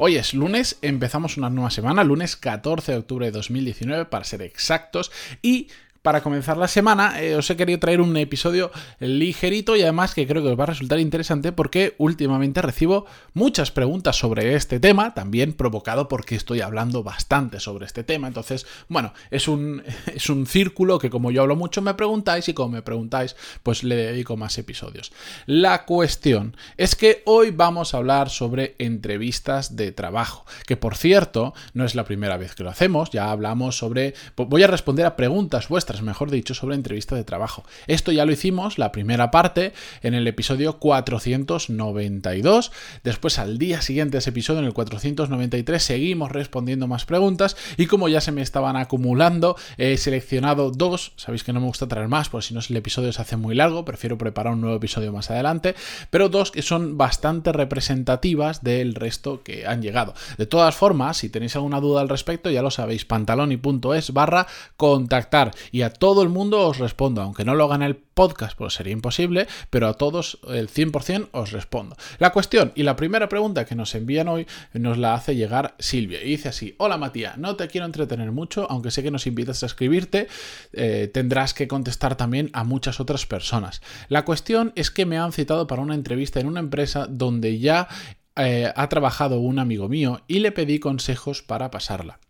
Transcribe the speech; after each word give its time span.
Hoy 0.00 0.14
es 0.14 0.32
lunes, 0.32 0.78
empezamos 0.80 1.36
una 1.38 1.50
nueva 1.50 1.72
semana, 1.72 2.04
lunes 2.04 2.36
14 2.36 2.92
de 2.92 2.98
octubre 2.98 3.26
de 3.26 3.32
2019 3.32 4.04
para 4.04 4.22
ser 4.22 4.42
exactos, 4.42 5.10
y 5.42 5.66
para 6.02 6.22
comenzar 6.22 6.56
la 6.56 6.68
semana, 6.68 7.20
eh, 7.20 7.36
os 7.36 7.50
he 7.50 7.56
querido 7.56 7.78
traer 7.78 8.00
un 8.00 8.16
episodio 8.16 8.70
ligerito 9.00 9.76
y 9.76 9.82
además 9.82 10.14
que 10.14 10.26
creo 10.26 10.42
que 10.42 10.50
os 10.50 10.58
va 10.58 10.64
a 10.64 10.68
resultar 10.68 10.98
interesante 11.00 11.52
porque 11.52 11.94
últimamente 11.98 12.62
recibo 12.62 13.06
muchas 13.34 13.70
preguntas 13.70 14.16
sobre 14.16 14.54
este 14.54 14.80
tema, 14.80 15.14
también 15.14 15.52
provocado 15.52 16.08
porque 16.08 16.36
estoy 16.36 16.60
hablando 16.60 17.02
bastante 17.02 17.60
sobre 17.60 17.86
este 17.86 18.04
tema. 18.04 18.28
Entonces, 18.28 18.66
bueno, 18.88 19.12
es 19.30 19.48
un, 19.48 19.82
es 20.14 20.30
un 20.30 20.46
círculo 20.46 20.98
que 20.98 21.10
como 21.10 21.30
yo 21.30 21.42
hablo 21.42 21.56
mucho 21.56 21.82
me 21.82 21.94
preguntáis 21.94 22.48
y 22.48 22.54
como 22.54 22.70
me 22.70 22.82
preguntáis, 22.82 23.34
pues 23.62 23.82
le 23.82 23.96
dedico 23.96 24.36
más 24.36 24.56
episodios. 24.58 25.12
La 25.46 25.84
cuestión 25.84 26.56
es 26.76 26.94
que 26.94 27.22
hoy 27.26 27.50
vamos 27.50 27.92
a 27.92 27.98
hablar 27.98 28.30
sobre 28.30 28.76
entrevistas 28.78 29.76
de 29.76 29.92
trabajo, 29.92 30.44
que 30.66 30.76
por 30.76 30.96
cierto, 30.96 31.54
no 31.74 31.84
es 31.84 31.94
la 31.94 32.04
primera 32.04 32.36
vez 32.36 32.54
que 32.54 32.62
lo 32.62 32.70
hacemos, 32.70 33.10
ya 33.10 33.30
hablamos 33.30 33.76
sobre... 33.76 34.14
Voy 34.36 34.62
a 34.62 34.68
responder 34.68 35.04
a 35.04 35.16
preguntas 35.16 35.68
vuestras 35.68 35.87
mejor 36.02 36.30
dicho, 36.30 36.54
sobre 36.54 36.74
entrevista 36.74 37.16
de 37.16 37.24
trabajo. 37.24 37.64
Esto 37.86 38.12
ya 38.12 38.24
lo 38.24 38.32
hicimos, 38.32 38.78
la 38.78 38.92
primera 38.92 39.30
parte, 39.30 39.72
en 40.02 40.14
el 40.14 40.26
episodio 40.26 40.78
492. 40.78 42.72
Después, 43.04 43.38
al 43.38 43.58
día 43.58 43.82
siguiente 43.82 44.12
de 44.12 44.18
ese 44.18 44.30
episodio, 44.30 44.60
en 44.60 44.66
el 44.66 44.72
493, 44.72 45.82
seguimos 45.82 46.30
respondiendo 46.32 46.86
más 46.86 47.04
preguntas. 47.04 47.56
Y 47.76 47.86
como 47.86 48.08
ya 48.08 48.20
se 48.20 48.32
me 48.32 48.42
estaban 48.42 48.76
acumulando, 48.76 49.56
he 49.76 49.96
seleccionado 49.96 50.70
dos. 50.70 51.12
Sabéis 51.16 51.44
que 51.44 51.52
no 51.52 51.60
me 51.60 51.66
gusta 51.66 51.88
traer 51.88 52.08
más, 52.08 52.28
porque 52.28 52.46
si 52.46 52.54
no 52.54 52.60
el 52.68 52.76
episodio 52.76 53.12
se 53.12 53.22
hace 53.22 53.36
muy 53.36 53.54
largo. 53.54 53.84
Prefiero 53.84 54.18
preparar 54.18 54.52
un 54.52 54.60
nuevo 54.60 54.76
episodio 54.76 55.12
más 55.12 55.30
adelante. 55.30 55.74
Pero 56.10 56.28
dos 56.28 56.50
que 56.50 56.62
son 56.62 56.98
bastante 56.98 57.52
representativas 57.52 58.62
del 58.62 58.94
resto 58.94 59.42
que 59.42 59.66
han 59.66 59.82
llegado. 59.82 60.14
De 60.36 60.46
todas 60.46 60.74
formas, 60.74 61.18
si 61.18 61.28
tenéis 61.28 61.56
alguna 61.56 61.80
duda 61.80 62.00
al 62.00 62.08
respecto, 62.08 62.50
ya 62.50 62.62
lo 62.62 62.70
sabéis, 62.70 63.04
pantaloni.es 63.04 64.12
barra 64.12 64.46
contactar. 64.76 65.52
A 65.82 65.90
todo 65.90 66.22
el 66.22 66.28
mundo 66.28 66.66
os 66.66 66.78
respondo, 66.78 67.22
aunque 67.22 67.44
no 67.44 67.54
lo 67.54 67.64
hagan 67.64 67.82
el 67.82 67.96
podcast, 67.96 68.56
pues 68.56 68.74
sería 68.74 68.92
imposible, 68.92 69.46
pero 69.70 69.88
a 69.88 69.94
todos 69.94 70.40
el 70.48 70.68
100% 70.68 71.28
os 71.32 71.52
respondo. 71.52 71.96
La 72.18 72.30
cuestión 72.30 72.72
y 72.74 72.82
la 72.82 72.96
primera 72.96 73.28
pregunta 73.28 73.64
que 73.64 73.74
nos 73.74 73.94
envían 73.94 74.28
hoy 74.28 74.46
nos 74.72 74.98
la 74.98 75.14
hace 75.14 75.36
llegar 75.36 75.74
Silvia 75.78 76.22
y 76.22 76.30
dice 76.30 76.48
así, 76.48 76.74
hola 76.78 76.98
Matías, 76.98 77.38
no 77.38 77.56
te 77.56 77.68
quiero 77.68 77.86
entretener 77.86 78.32
mucho, 78.32 78.66
aunque 78.70 78.90
sé 78.90 79.02
que 79.02 79.10
nos 79.10 79.26
invitas 79.26 79.62
a 79.62 79.66
escribirte, 79.66 80.28
eh, 80.72 81.10
tendrás 81.12 81.54
que 81.54 81.68
contestar 81.68 82.16
también 82.16 82.50
a 82.52 82.64
muchas 82.64 83.00
otras 83.00 83.26
personas. 83.26 83.82
La 84.08 84.24
cuestión 84.24 84.72
es 84.74 84.90
que 84.90 85.06
me 85.06 85.18
han 85.18 85.32
citado 85.32 85.66
para 85.66 85.82
una 85.82 85.94
entrevista 85.94 86.40
en 86.40 86.46
una 86.46 86.60
empresa 86.60 87.06
donde 87.08 87.58
ya 87.58 87.88
eh, 88.36 88.72
ha 88.74 88.88
trabajado 88.88 89.40
un 89.40 89.58
amigo 89.58 89.88
mío 89.88 90.22
y 90.28 90.38
le 90.40 90.52
pedí 90.52 90.78
consejos 90.78 91.42
para 91.42 91.70
pasarla. 91.70 92.20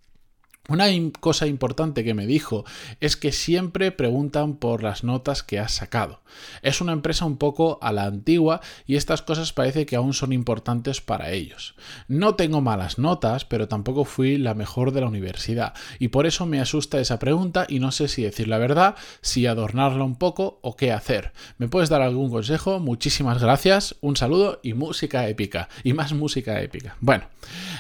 Una 0.71 0.89
cosa 1.21 1.47
importante 1.47 2.05
que 2.05 2.13
me 2.13 2.27
dijo 2.27 2.67
es 3.01 3.17
que 3.17 3.33
siempre 3.33 3.91
preguntan 3.91 4.57
por 4.57 4.83
las 4.83 5.03
notas 5.03 5.43
que 5.43 5.59
has 5.59 5.73
sacado. 5.73 6.21
Es 6.61 6.83
una 6.83 6.93
empresa 6.93 7.25
un 7.25 7.39
poco 7.39 7.79
a 7.81 7.91
la 7.91 8.05
antigua 8.05 8.61
y 8.87 8.97
estas 8.97 9.23
cosas 9.23 9.55
parece 9.55 9.87
que 9.87 9.97
aún 9.97 10.13
son 10.13 10.35
importantes 10.35 11.01
para 11.01 11.31
ellos. 11.31 11.75
No 12.07 12.35
tengo 12.35 12.61
malas 12.61 12.99
notas, 12.99 13.47
pero 13.47 13.67
tampoco 13.67 14.05
fui 14.05 14.37
la 14.37 14.53
mejor 14.53 14.93
de 14.93 15.01
la 15.01 15.07
universidad 15.07 15.73
y 15.99 16.09
por 16.09 16.27
eso 16.27 16.45
me 16.45 16.61
asusta 16.61 17.01
esa 17.01 17.19
pregunta 17.19 17.65
y 17.67 17.79
no 17.79 17.91
sé 17.91 18.07
si 18.07 18.23
decir 18.23 18.47
la 18.47 18.59
verdad, 18.59 18.95
si 19.23 19.47
adornarla 19.47 20.05
un 20.05 20.17
poco 20.17 20.59
o 20.61 20.77
qué 20.77 20.93
hacer. 20.93 21.33
¿Me 21.57 21.69
puedes 21.69 21.89
dar 21.89 22.03
algún 22.03 22.29
consejo? 22.29 22.79
Muchísimas 22.79 23.41
gracias, 23.41 23.97
un 24.03 24.17
saludo 24.17 24.61
y 24.63 24.75
música 24.75 25.29
épica. 25.29 25.71
Y 25.83 25.95
más 25.95 26.13
música 26.13 26.61
épica. 26.61 26.99
Bueno, 27.01 27.25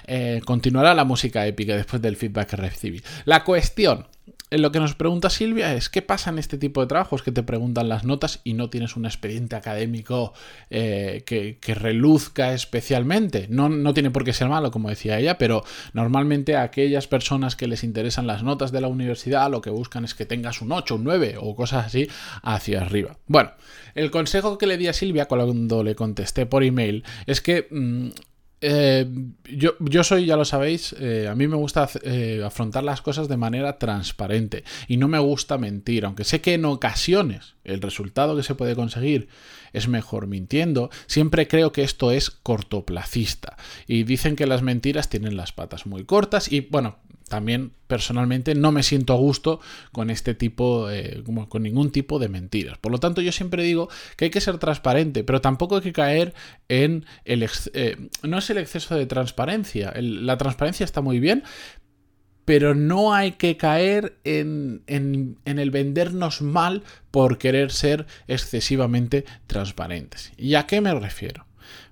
eh, 0.06 0.40
continuará 0.46 0.94
la 0.94 1.04
música 1.04 1.46
épica 1.46 1.76
después 1.76 2.00
del 2.00 2.16
feedback 2.16 2.48
que 2.48 2.56
recibí. 2.56 2.77
La 3.24 3.44
cuestión, 3.44 4.06
lo 4.50 4.72
que 4.72 4.80
nos 4.80 4.94
pregunta 4.94 5.28
Silvia 5.28 5.74
es 5.74 5.90
qué 5.90 6.00
pasa 6.00 6.30
en 6.30 6.38
este 6.38 6.56
tipo 6.56 6.80
de 6.80 6.86
trabajos 6.86 7.22
que 7.22 7.32
te 7.32 7.42
preguntan 7.42 7.88
las 7.88 8.04
notas 8.04 8.40
y 8.44 8.54
no 8.54 8.70
tienes 8.70 8.96
un 8.96 9.04
expediente 9.04 9.56
académico 9.56 10.32
eh, 10.70 11.22
que, 11.26 11.74
reluzca 11.74 12.54
especialmente. 12.54 13.46
No, 13.50 13.68
no, 13.68 13.92
tiene 13.92 14.10
por 14.10 14.24
qué 14.24 14.32
ser 14.32 14.48
malo, 14.48 14.70
como 14.70 14.88
decía 14.88 15.18
ella, 15.18 15.36
pero 15.36 15.64
normalmente 15.92 16.56
a 16.56 16.62
aquellas 16.62 17.06
personas 17.06 17.56
que 17.56 17.66
les 17.66 17.84
interesan 17.84 18.26
las 18.26 18.42
notas 18.42 18.72
de 18.72 18.80
la 18.80 18.88
universidad 18.88 19.50
lo 19.50 19.60
que 19.60 19.70
buscan 19.70 20.04
es 20.04 20.14
que 20.14 20.24
tengas 20.24 20.62
un 20.62 20.72
8, 20.72 20.94
un 20.94 21.04
9 21.04 21.36
o 21.38 21.54
cosas 21.54 21.86
así 21.86 22.08
hacia 22.42 22.80
arriba. 22.80 23.18
Bueno, 23.26 23.52
el 23.94 24.10
consejo 24.10 24.56
que 24.56 24.66
le 24.66 24.78
di 24.78 24.88
a 24.88 24.92
Silvia 24.92 25.26
cuando 25.26 25.82
le 25.84 25.94
contesté 25.94 26.46
por 26.46 26.64
email 26.64 27.04
es 27.26 27.40
que 27.40 27.68
mm, 27.70 28.08
eh, 28.60 29.06
yo, 29.44 29.74
yo, 29.78 30.02
soy, 30.02 30.26
ya 30.26 30.36
lo 30.36 30.44
sabéis, 30.44 30.94
eh, 30.98 31.28
a 31.30 31.34
mí 31.36 31.46
me 31.46 31.56
gusta 31.56 31.88
eh, 32.02 32.42
afrontar 32.44 32.82
las 32.82 33.02
cosas 33.02 33.28
de 33.28 33.36
manera 33.36 33.78
transparente 33.78 34.64
y 34.88 34.96
no 34.96 35.06
me 35.06 35.20
gusta 35.20 35.58
mentir, 35.58 36.04
aunque 36.04 36.24
sé 36.24 36.40
que 36.40 36.54
en 36.54 36.64
ocasiones 36.64 37.54
el 37.62 37.80
resultado 37.80 38.36
que 38.36 38.42
se 38.42 38.56
puede 38.56 38.74
conseguir 38.74 39.28
es 39.72 39.86
mejor 39.86 40.26
mintiendo, 40.26 40.90
siempre 41.06 41.46
creo 41.46 41.70
que 41.70 41.82
esto 41.82 42.10
es 42.10 42.30
cortoplacista 42.30 43.56
y 43.86 44.02
dicen 44.02 44.34
que 44.34 44.46
las 44.46 44.62
mentiras 44.62 45.08
tienen 45.08 45.36
las 45.36 45.52
patas 45.52 45.86
muy 45.86 46.04
cortas 46.04 46.50
y 46.50 46.60
bueno, 46.60 46.96
también 47.28 47.72
personalmente 47.86 48.54
no 48.54 48.72
me 48.72 48.82
siento 48.82 49.12
a 49.12 49.16
gusto 49.16 49.60
con 49.92 50.10
este 50.10 50.34
tipo, 50.34 50.90
eh, 50.90 51.22
con 51.48 51.62
ningún 51.62 51.90
tipo 51.90 52.18
de 52.18 52.28
mentiras. 52.28 52.78
Por 52.78 52.92
lo 52.92 52.98
tanto, 52.98 53.20
yo 53.20 53.32
siempre 53.32 53.62
digo 53.62 53.88
que 54.16 54.26
hay 54.26 54.30
que 54.30 54.40
ser 54.40 54.58
transparente, 54.58 55.24
pero 55.24 55.40
tampoco 55.40 55.76
hay 55.76 55.82
que 55.82 55.92
caer 55.92 56.34
en 56.68 57.06
el... 57.24 57.48
Eh, 57.74 57.96
no 58.22 58.38
es 58.38 58.50
el 58.50 58.58
exceso 58.58 58.94
de 58.94 59.06
transparencia. 59.06 59.92
la 59.96 60.36
transparencia 60.38 60.84
está 60.84 61.00
muy 61.00 61.20
bien, 61.20 61.44
pero 62.48 62.74
no 62.74 63.12
hay 63.12 63.32
que 63.32 63.58
caer 63.58 64.18
en, 64.24 64.82
en, 64.86 65.58
el 65.58 65.70
vendernos 65.70 66.40
mal 66.40 66.82
por 67.10 67.36
querer 67.36 67.70
ser 67.70 68.06
excesivamente 68.26 69.26
transparentes. 69.46 70.32
¿Y 70.38 70.54
a 70.54 70.66
qué 70.66 70.80
me 70.80 70.94
refiero? 70.94 71.44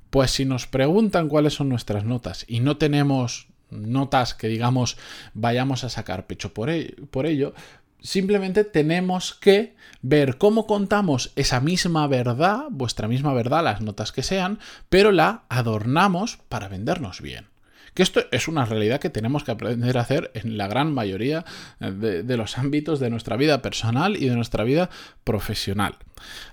Pues 0.09 0.31
si 0.31 0.47
nos 0.47 0.67
preguntan 0.67 1.29
cuáles 1.29 1.53
son 1.53 1.69
nuestras 1.69 2.07
notas 2.07 2.47
y 2.49 2.61
no 2.61 2.79
tenemos 2.79 3.49
notas 3.71 4.35
que 4.35 4.49
digamos 4.49 4.97
vayamos 5.35 5.85
a 5.85 5.89
sacar 5.89 6.27
pecho 6.27 6.55
por, 6.55 6.71
por 7.11 7.27
ello, 7.27 7.55
simplemente 8.01 8.65
tenemos 8.65 9.35
que 9.35 9.75
ver 10.03 10.39
cómo 10.39 10.67
contamos 10.67 11.33
esa 11.37 11.61
misma 11.61 12.07
verdad, 12.07 12.65
vuestra 12.71 13.09
misma 13.09 13.35
verdad, 13.35 13.65
las 13.65 13.81
notas 13.81 14.13
que 14.13 14.23
sean, 14.23 14.59
pero 14.89 15.13
la 15.13 15.43
adornamos 15.49 16.39
para 16.49 16.69
vendernos 16.69 17.21
bien. 17.21 17.47
Que 17.95 18.03
esto 18.03 18.25
es 18.31 18.47
una 18.47 18.67
realidad 18.67 19.01
que 19.01 19.09
tenemos 19.09 19.43
que 19.43 19.53
aprender 19.53 19.97
a 19.97 20.03
hacer 20.03 20.31
en 20.35 20.59
la 20.59 20.69
gran 20.69 20.93
mayoría 20.93 21.47
de, 21.81 22.23
de, 22.23 22.37
los 22.37 22.59
ámbitos 22.59 23.01
de 23.01 23.09
nuestra 23.09 23.37
vida 23.37 23.63
personal 23.63 24.17
y 24.17 24.29
de 24.29 24.37
nuestra 24.37 24.65
vida 24.65 24.91
profesional. 25.25 25.97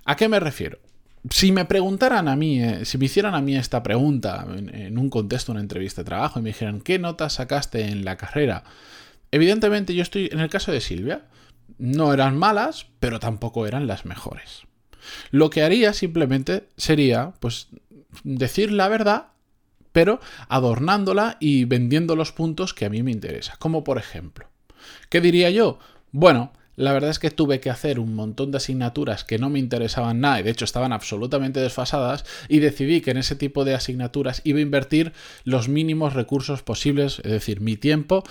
¿A 0.05 0.15
qué 0.15 0.29
me 0.29 0.39
refiero? 0.39 0.79
Si 1.29 1.51
me 1.51 1.65
preguntaran 1.65 2.27
a 2.27 2.35
mí, 2.35 2.61
eh, 2.61 2.85
si 2.85 2.97
me 2.97 3.05
hicieran 3.05 3.35
a 3.35 3.41
mí 3.41 3.55
esta 3.55 3.81
pregunta 3.81 4.45
en, 4.55 4.97
un 4.97 5.09
contexto, 5.09 5.51
una 5.51 5.61
entrevista 5.61 6.01
de 6.01 6.05
trabajo, 6.05 6.39
y 6.39 6.43
me 6.43 6.49
dijeran, 6.49 6.81
¿qué 6.81 6.99
notas 6.99 7.33
sacaste 7.33 7.85
en 7.87 8.03
la 8.03 8.17
carrera? 8.17 8.63
Evidentemente 9.31 9.95
yo 9.95 10.01
estoy, 10.01 10.29
en 10.31 10.39
el 10.39 10.49
caso 10.49 10.71
de 10.71 10.81
Silvia, 10.81 11.25
no 11.77 12.13
eran 12.13 12.37
malas, 12.37 12.87
pero 12.99 13.19
tampoco 13.19 13.65
eran 13.65 13.87
las 13.87 14.05
mejores. 14.05 14.63
Lo 15.31 15.49
que 15.49 15.63
haría 15.63 15.93
simplemente 15.93 16.67
sería, 16.77 17.33
pues, 17.39 17.67
decir 18.23 18.71
la 18.71 18.89
verdad, 18.89 19.27
pero 19.91 20.19
adornándola 20.49 21.37
y 21.39 21.65
vendiendo 21.65 22.15
los 22.15 22.31
puntos 22.31 22.73
que 22.73 22.85
a 22.85 22.89
mí 22.89 23.01
me 23.03 23.11
interesan. 23.11 23.55
Como 23.59 23.83
por 23.83 23.97
ejemplo, 23.97 24.49
¿qué 25.09 25.21
diría 25.21 25.49
yo? 25.49 25.79
Bueno, 26.11 26.51
la 26.75 26.93
verdad 26.93 27.09
es 27.09 27.19
que 27.19 27.31
tuve 27.31 27.59
que 27.59 27.69
hacer 27.69 27.99
un 27.99 28.15
montón 28.15 28.51
de 28.51 28.57
asignaturas 28.57 29.23
que 29.23 29.37
no 29.37 29.49
me 29.49 29.59
interesaban 29.59 30.19
nada 30.19 30.39
y 30.39 30.43
de 30.43 30.51
hecho 30.51 30.65
estaban 30.65 30.93
absolutamente 30.93 31.59
desfasadas 31.59 32.25
y 32.47 32.59
decidí 32.59 33.01
que 33.01 33.11
en 33.11 33.17
ese 33.17 33.35
tipo 33.35 33.65
de 33.65 33.75
asignaturas 33.75 34.41
iba 34.43 34.59
a 34.59 34.63
invertir 34.63 35.13
los 35.43 35.67
mínimos 35.67 36.13
recursos 36.13 36.63
posibles, 36.63 37.19
es 37.23 37.31
decir, 37.31 37.61
mi 37.61 37.77
tiempo 37.77 38.23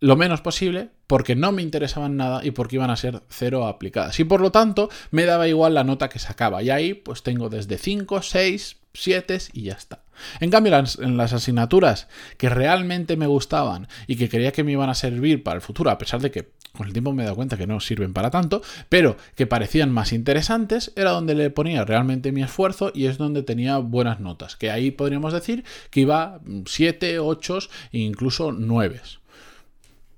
lo 0.00 0.16
menos 0.16 0.40
posible 0.40 0.90
porque 1.06 1.34
no 1.34 1.52
me 1.52 1.62
interesaban 1.62 2.16
nada 2.16 2.44
y 2.44 2.50
porque 2.50 2.76
iban 2.76 2.90
a 2.90 2.96
ser 2.96 3.22
cero 3.28 3.66
aplicadas. 3.66 4.20
Y 4.20 4.24
por 4.24 4.40
lo 4.40 4.52
tanto 4.52 4.90
me 5.10 5.24
daba 5.24 5.48
igual 5.48 5.74
la 5.74 5.84
nota 5.84 6.08
que 6.08 6.18
sacaba. 6.18 6.62
Y 6.62 6.70
ahí 6.70 6.94
pues 6.94 7.22
tengo 7.22 7.48
desde 7.48 7.78
5, 7.78 8.22
6, 8.22 8.76
7 8.98 9.38
y 9.52 9.62
ya 9.62 9.74
está. 9.74 10.02
En 10.40 10.50
cambio, 10.50 10.72
en 10.76 11.16
las 11.16 11.32
asignaturas 11.32 12.08
que 12.36 12.48
realmente 12.48 13.16
me 13.16 13.26
gustaban 13.26 13.88
y 14.06 14.16
que 14.16 14.28
creía 14.28 14.52
que 14.52 14.64
me 14.64 14.72
iban 14.72 14.90
a 14.90 14.94
servir 14.94 15.42
para 15.42 15.56
el 15.56 15.62
futuro, 15.62 15.90
a 15.90 15.98
pesar 15.98 16.20
de 16.20 16.30
que 16.30 16.50
con 16.72 16.86
el 16.86 16.92
tiempo 16.92 17.12
me 17.12 17.22
he 17.22 17.24
dado 17.24 17.36
cuenta 17.36 17.56
que 17.56 17.66
no 17.66 17.80
sirven 17.80 18.12
para 18.12 18.30
tanto, 18.30 18.62
pero 18.88 19.16
que 19.34 19.46
parecían 19.46 19.90
más 19.90 20.12
interesantes, 20.12 20.92
era 20.96 21.10
donde 21.10 21.34
le 21.34 21.50
ponía 21.50 21.84
realmente 21.84 22.32
mi 22.32 22.42
esfuerzo 22.42 22.92
y 22.94 23.06
es 23.06 23.18
donde 23.18 23.42
tenía 23.42 23.78
buenas 23.78 24.20
notas. 24.20 24.56
Que 24.56 24.70
ahí 24.70 24.90
podríamos 24.90 25.32
decir 25.32 25.64
que 25.90 26.00
iba 26.00 26.40
7, 26.66 27.18
8 27.18 27.58
e 27.92 27.98
incluso 27.98 28.52
9. 28.52 29.00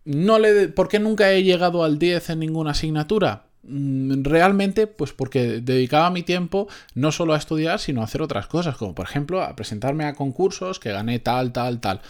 No 0.05 0.39
le, 0.39 0.69
¿Por 0.69 0.89
qué 0.89 0.99
nunca 0.99 1.31
he 1.33 1.43
llegado 1.43 1.85
al 1.85 1.99
10 1.99 2.31
en 2.31 2.41
ninguna 2.41 2.73
asignatura? 2.73 3.50
Mm, 3.71 4.25
realmente, 4.25 4.87
pues 4.89 5.13
porque 5.13 5.61
dedicaba 5.61 6.11
mi 6.11 6.23
tiempo 6.23 6.69
no 6.95 7.13
solo 7.13 7.35
a 7.35 7.39
estudiar, 7.39 7.79
sino 7.79 8.01
a 8.01 8.05
hacer 8.05 8.21
otras 8.21 8.47
cosas, 8.49 8.77
como 8.77 8.95
por 8.95 9.07
ejemplo 9.07 9.43
a 9.43 9.55
presentarme 9.55 10.05
a 10.05 10.15
concursos 10.15 10.81
que 10.81 10.91
gané 10.91 11.21
tal, 11.21 11.53
tal, 11.53 11.81
tal. 11.81 12.01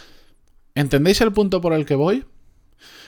¿Entendéis 0.73 1.21
el 1.21 1.31
punto 1.31 1.61
por 1.61 1.73
el 1.73 1.85
que 1.85 1.95
voy? 1.95 2.25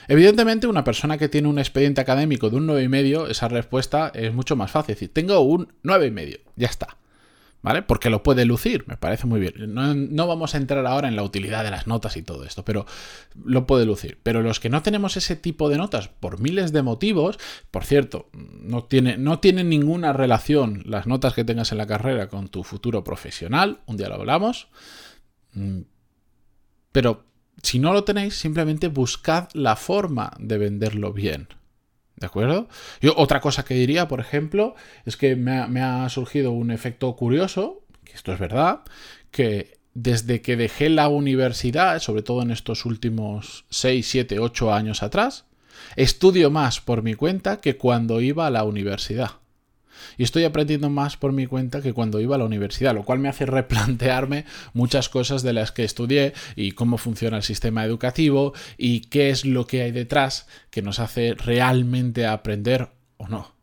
Evidentemente, 0.06 0.66
una 0.66 0.84
persona 0.84 1.18
que 1.18 1.28
tiene 1.28 1.48
un 1.48 1.58
expediente 1.58 2.00
académico 2.00 2.50
de 2.50 2.56
un 2.56 2.68
9,5, 2.68 3.30
esa 3.30 3.48
respuesta 3.48 4.12
es 4.14 4.32
mucho 4.32 4.54
más 4.54 4.70
fácil. 4.70 4.92
Es 4.92 5.00
decir, 5.00 5.12
tengo 5.12 5.40
un 5.40 5.68
9,5, 5.82 6.40
ya 6.56 6.68
está. 6.68 6.96
¿Vale? 7.64 7.80
Porque 7.80 8.10
lo 8.10 8.22
puede 8.22 8.44
lucir, 8.44 8.84
me 8.86 8.98
parece 8.98 9.26
muy 9.26 9.40
bien. 9.40 9.54
No, 9.74 10.26
vamos 10.26 10.54
a 10.54 10.58
entrar 10.58 10.84
ahora 10.84 11.08
en 11.08 11.16
la 11.16 11.22
utilidad 11.22 11.64
de 11.64 11.70
las 11.70 11.86
notas 11.86 12.18
y 12.18 12.22
todo 12.22 12.44
esto, 12.44 12.62
pero 12.62 12.84
lo 13.42 13.66
puede 13.66 13.86
lucir. 13.86 14.18
Pero 14.22 14.42
los 14.42 14.60
que 14.60 14.68
no 14.68 14.82
tenemos 14.82 15.16
ese 15.16 15.34
tipo 15.34 15.70
de 15.70 15.78
notas 15.78 16.08
por 16.08 16.40
miles 16.40 16.74
de 16.74 16.82
motivos, 16.82 17.38
por 17.70 17.86
cierto, 17.86 18.28
no 18.34 18.84
tiene, 18.84 19.16
no 19.16 19.38
tienen 19.38 19.70
ninguna 19.70 20.12
relación 20.12 20.82
las 20.84 21.06
notas 21.06 21.32
que 21.32 21.44
tengas 21.44 21.72
en 21.72 21.78
la 21.78 21.86
carrera 21.86 22.28
con 22.28 22.48
tu 22.48 22.64
futuro 22.64 23.02
profesional, 23.02 23.80
un 23.86 23.96
día 23.96 24.10
lo 24.10 24.16
hablamos, 24.16 24.68
mm, 25.54 25.80
pero 26.92 27.24
si 27.62 27.78
no 27.78 27.94
lo 27.94 28.04
tenéis, 28.04 28.34
simplemente 28.34 28.88
buscad 28.88 29.48
la 29.54 29.74
forma 29.74 30.34
de 30.38 30.58
venderlo 30.58 31.14
bien. 31.14 31.48
¿De 32.16 32.26
acuerdo? 32.26 32.68
Yo 33.00 33.14
otra 33.16 33.40
cosa 33.40 33.64
que 33.64 33.74
diría, 33.74 34.06
por 34.08 34.20
ejemplo, 34.20 34.74
es 35.04 35.16
que 35.16 35.36
me 35.36 35.80
ha, 35.80 36.08
surgido 36.08 36.52
un 36.52 36.70
efecto 36.70 37.14
curioso, 37.16 37.82
que 38.04 38.12
esto 38.12 38.32
es 38.32 38.38
verdad, 38.38 38.80
que 39.30 39.78
desde 39.94 40.40
que 40.40 40.56
dejé 40.56 40.88
la 40.90 41.08
universidad, 41.08 41.98
sobre 42.00 42.22
todo 42.22 42.42
en 42.42 42.50
estos 42.50 42.84
últimos 42.84 43.64
6, 43.70 44.06
7, 44.06 44.38
8 44.38 44.72
años 44.72 45.02
atrás, 45.02 45.46
estudio 45.96 46.50
más 46.50 46.80
por 46.80 47.02
mi 47.02 47.14
cuenta 47.14 47.60
que 47.60 47.76
cuando 47.76 48.20
iba 48.20 48.46
a 48.46 48.50
la 48.50 48.64
universidad 48.64 49.43
y 50.16 50.22
estoy 50.22 50.44
aprendiendo 50.44 50.90
más 50.90 51.16
por 51.16 51.32
mi 51.32 51.46
cuenta 51.46 51.82
que 51.82 51.92
cuando 51.92 52.20
iba 52.20 52.36
a 52.36 52.38
la 52.38 52.44
universidad, 52.44 52.94
lo 52.94 53.04
cual 53.04 53.18
me 53.18 53.28
hace 53.28 53.46
replantearme 53.46 54.44
muchas 54.72 55.08
cosas 55.08 55.42
de 55.42 55.52
las 55.52 55.72
que 55.72 55.84
estudié 55.84 56.32
y 56.56 56.72
cómo 56.72 56.98
funciona 56.98 57.36
el 57.36 57.42
sistema 57.42 57.84
educativo 57.84 58.52
y 58.78 59.02
qué 59.02 59.30
es 59.30 59.44
lo 59.44 59.66
que 59.66 59.82
hay 59.82 59.92
detrás 59.92 60.46
que 60.70 60.82
nos 60.82 60.98
hace 60.98 61.34
realmente 61.34 62.26
aprender 62.26 62.90
o 63.16 63.28
no. 63.28 63.54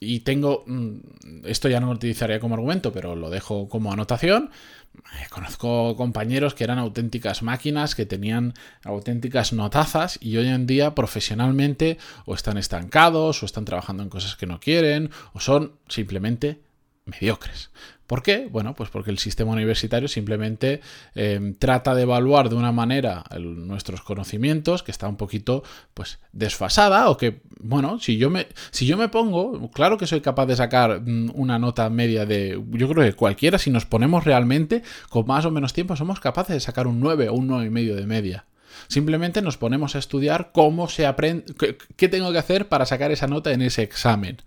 Y 0.00 0.20
tengo, 0.20 0.64
mm, 0.66 1.44
esto 1.44 1.68
ya 1.68 1.80
no 1.80 1.88
lo 1.88 1.94
utilizaría 1.94 2.38
como 2.38 2.54
argumento, 2.54 2.92
pero 2.92 3.16
lo 3.16 3.30
dejo 3.30 3.68
como 3.68 3.92
anotación. 3.92 4.50
Eh, 4.96 5.26
conozco 5.30 5.96
compañeros 5.96 6.54
que 6.54 6.64
eran 6.64 6.78
auténticas 6.78 7.42
máquinas, 7.42 7.94
que 7.94 8.06
tenían 8.06 8.54
auténticas 8.84 9.52
notazas 9.52 10.18
y 10.20 10.36
hoy 10.36 10.48
en 10.48 10.66
día 10.66 10.94
profesionalmente 10.94 11.98
o 12.26 12.34
están 12.34 12.58
estancados 12.58 13.42
o 13.42 13.46
están 13.46 13.64
trabajando 13.64 14.02
en 14.02 14.08
cosas 14.08 14.36
que 14.36 14.46
no 14.46 14.60
quieren 14.60 15.10
o 15.32 15.40
son 15.40 15.72
simplemente 15.88 16.60
mediocres. 17.04 17.70
¿Por 18.08 18.22
qué? 18.22 18.48
Bueno, 18.50 18.74
pues 18.74 18.88
porque 18.88 19.10
el 19.10 19.18
sistema 19.18 19.52
universitario 19.52 20.08
simplemente 20.08 20.80
em, 21.14 21.52
trata 21.52 21.94
de 21.94 22.02
evaluar 22.04 22.48
de 22.48 22.54
una 22.54 22.72
manera 22.72 23.22
nuestros 23.38 24.00
conocimientos 24.00 24.82
que 24.82 24.90
está 24.90 25.06
un 25.06 25.18
poquito 25.18 25.62
pues 25.92 26.18
desfasada 26.32 27.10
o 27.10 27.18
que, 27.18 27.42
bueno, 27.60 28.00
si 28.00 28.16
yo, 28.16 28.30
me, 28.30 28.46
si 28.70 28.86
yo 28.86 28.96
me 28.96 29.10
pongo, 29.10 29.70
claro 29.72 29.98
que 29.98 30.06
soy 30.06 30.22
capaz 30.22 30.46
de 30.46 30.56
sacar 30.56 31.02
mm, 31.02 31.32
una 31.34 31.58
nota 31.58 31.90
media 31.90 32.24
de, 32.24 32.58
yo 32.70 32.88
creo 32.88 33.04
que 33.04 33.12
cualquiera, 33.12 33.58
si 33.58 33.68
nos 33.68 33.84
ponemos 33.84 34.24
realmente 34.24 34.82
con 35.10 35.26
más 35.26 35.44
o 35.44 35.50
menos 35.50 35.74
tiempo, 35.74 35.94
somos 35.94 36.18
capaces 36.18 36.54
de 36.54 36.60
sacar 36.60 36.86
un 36.86 37.00
9 37.00 37.28
o 37.28 37.34
un 37.34 37.46
9,5 37.50 37.66
y 37.66 37.70
medio 37.70 37.94
de 37.94 38.06
media. 38.06 38.46
Simplemente 38.86 39.42
nos 39.42 39.56
ponemos 39.56 39.96
a 39.96 39.98
estudiar 39.98 40.50
cómo 40.52 40.88
se 40.88 41.06
aprende, 41.06 41.54
qué 41.96 42.08
tengo 42.08 42.32
que 42.32 42.38
hacer 42.38 42.68
para 42.68 42.86
sacar 42.86 43.10
esa 43.10 43.26
nota 43.26 43.52
en 43.52 43.62
ese 43.62 43.82
examen. 43.82 44.38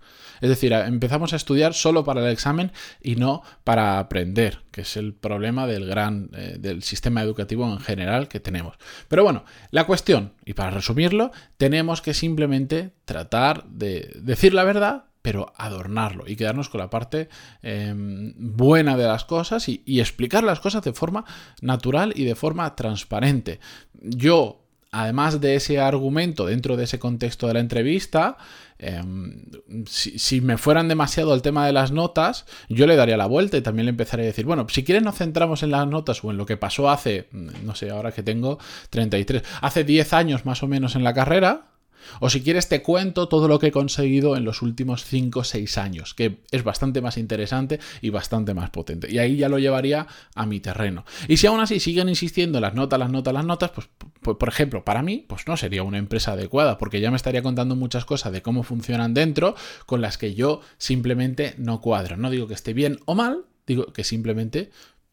Es 0.42 0.48
decir, 0.48 0.72
empezamos 0.72 1.32
a 1.32 1.36
estudiar 1.36 1.72
solo 1.72 2.04
para 2.04 2.20
el 2.20 2.32
examen 2.32 2.72
y 3.00 3.14
no 3.14 3.42
para 3.62 4.00
aprender, 4.00 4.58
que 4.72 4.80
es 4.80 4.96
el 4.96 5.14
problema 5.14 5.68
del 5.68 5.86
gran 5.86 6.30
eh, 6.34 6.56
del 6.58 6.82
sistema 6.82 7.22
educativo 7.22 7.64
en 7.64 7.78
general 7.78 8.26
que 8.26 8.40
tenemos. 8.40 8.76
Pero 9.06 9.22
bueno, 9.22 9.44
la 9.70 9.84
cuestión, 9.84 10.32
y 10.44 10.54
para 10.54 10.72
resumirlo, 10.72 11.30
tenemos 11.58 12.02
que 12.02 12.12
simplemente 12.12 12.90
tratar 13.04 13.64
de 13.66 14.18
decir 14.20 14.52
la 14.52 14.64
verdad, 14.64 15.04
pero 15.22 15.52
adornarlo 15.56 16.24
y 16.26 16.36
quedarnos 16.36 16.68
con 16.68 16.80
la 16.80 16.90
parte 16.90 17.28
em, 17.62 18.34
buena 18.36 18.96
de 18.96 19.04
las 19.04 19.24
cosas 19.24 19.68
y, 19.68 19.82
explicar 20.02 20.42
las 20.42 20.58
cosas 20.58 20.82
de 20.82 20.92
forma 20.92 21.24
natural 21.60 22.12
y 22.16 22.24
de 22.24 22.34
forma 22.34 22.74
transparente. 22.74 23.60
Yo 24.00 24.58
además 24.90 25.40
de 25.40 25.54
ese 25.54 25.80
argumento 25.80 26.44
dentro 26.44 26.76
de 26.76 26.84
ese 26.84 26.98
contexto 26.98 27.46
de 27.46 27.54
la 27.54 27.60
entrevista, 27.60 28.36
em, 28.78 29.46
si, 29.86 30.40
me 30.42 30.58
fueran 30.58 30.88
demasiado 30.88 31.34
el 31.34 31.40
tema 31.40 31.64
de 31.66 31.72
las 31.72 31.92
notas, 31.92 32.44
yo 32.68 32.86
le 32.86 32.96
daría 32.96 33.16
la 33.16 33.26
vuelta 33.26 33.56
y 33.56 33.62
también 33.62 33.86
le 33.86 33.90
empezaría 33.90 34.24
a 34.24 34.26
decir, 34.26 34.44
bueno, 34.44 34.66
si 34.68 34.84
quieres 34.84 35.02
nos 35.02 35.16
centramos 35.16 35.62
en 35.62 35.70
las 35.70 35.86
notas 35.86 36.22
o 36.22 36.30
en 36.30 36.36
lo 36.36 36.44
que 36.44 36.58
pasó 36.58 36.90
hace, 36.90 37.28
no 37.32 37.74
sé, 37.74 37.90
ahora 37.90 38.12
que 38.12 38.22
tengo 38.22 38.58
33, 38.90 39.42
hace 39.62 39.84
10 39.84 40.12
años 40.12 40.44
más 40.44 40.62
o 40.62 40.68
menos 40.68 40.94
en 40.94 41.04
la 41.04 41.14
carrera, 41.14 41.71
o 42.20 42.30
si 42.30 42.42
quieres 42.42 42.68
te 42.68 42.82
cuento 42.82 43.28
todo 43.28 43.48
lo 43.48 43.58
que 43.58 43.68
he 43.68 43.72
conseguido 43.72 44.36
en 44.36 44.44
los 44.44 44.62
últimos 44.62 45.04
5 45.04 45.40
o 45.40 45.44
6 45.44 45.78
años, 45.78 46.14
que 46.14 46.38
es 46.50 46.64
bastante 46.64 47.00
más 47.00 47.16
interesante 47.16 47.80
y 48.00 48.10
bastante 48.10 48.54
más 48.54 48.70
potente. 48.70 49.10
Y 49.10 49.18
ahí 49.18 49.36
ya 49.36 49.48
lo 49.48 49.58
llevaría 49.58 50.06
a 50.34 50.46
mi 50.46 50.60
terreno. 50.60 51.04
Y 51.28 51.36
si 51.36 51.46
aún 51.46 51.60
así 51.60 51.80
siguen 51.80 52.08
insistiendo 52.08 52.60
las 52.60 52.74
notas, 52.74 52.98
las 52.98 53.10
notas, 53.10 53.34
las 53.34 53.44
notas, 53.44 53.70
pues, 53.70 53.88
pues 54.20 54.36
por 54.36 54.48
ejemplo, 54.48 54.84
para 54.84 55.02
mí, 55.02 55.24
pues 55.28 55.46
no 55.46 55.56
sería 55.56 55.82
una 55.82 55.98
empresa 55.98 56.32
adecuada, 56.32 56.78
porque 56.78 57.00
ya 57.00 57.10
me 57.10 57.16
estaría 57.16 57.42
contando 57.42 57.76
muchas 57.76 58.04
cosas 58.04 58.32
de 58.32 58.42
cómo 58.42 58.62
funcionan 58.62 59.14
dentro 59.14 59.54
con 59.86 60.00
las 60.00 60.18
que 60.18 60.34
yo 60.34 60.60
simplemente 60.78 61.54
no 61.58 61.80
cuadro. 61.80 62.16
No 62.16 62.30
digo 62.30 62.46
que 62.46 62.54
esté 62.54 62.72
bien 62.72 62.98
o 63.04 63.14
mal, 63.14 63.44
digo 63.66 63.92
que 63.92 64.04
simplemente 64.04 64.70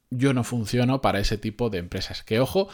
yo 0.09 0.33
no 0.33 0.43
funciono 0.43 1.01
para 1.01 1.19
ese 1.19 1.37
tipo 1.37 1.69
de 1.69 1.77
empresas. 1.79 2.23
Que 2.23 2.39
ojo, 2.39 2.69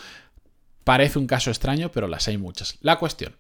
parece 0.83 1.19
un 1.19 1.27
caso 1.27 1.49
extraño, 1.49 1.91
pero 1.91 2.07
las 2.07 2.27
hay 2.27 2.37
muchas. 2.37 2.77
La 2.81 2.97
cuestión. 2.97 3.35